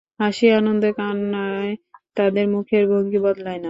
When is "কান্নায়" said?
0.97-1.71